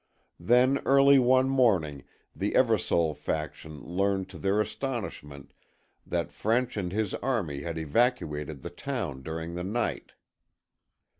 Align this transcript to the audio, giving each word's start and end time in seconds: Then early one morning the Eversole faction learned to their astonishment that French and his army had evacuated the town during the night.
Then 0.39 0.79
early 0.79 1.19
one 1.19 1.47
morning 1.47 2.05
the 2.35 2.53
Eversole 2.53 3.15
faction 3.15 3.83
learned 3.83 4.29
to 4.29 4.39
their 4.39 4.59
astonishment 4.59 5.53
that 6.07 6.33
French 6.33 6.75
and 6.75 6.91
his 6.91 7.13
army 7.13 7.61
had 7.61 7.77
evacuated 7.77 8.63
the 8.63 8.71
town 8.71 9.21
during 9.21 9.53
the 9.53 9.63
night. 9.63 10.13